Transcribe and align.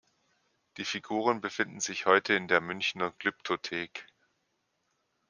Die 0.77 0.83
Figuren 0.83 1.41
befinden 1.41 1.79
sich 1.79 2.07
heute 2.07 2.33
in 2.33 2.47
der 2.47 2.59
Münchner 2.59 3.11
Glyptothek. 3.19 4.07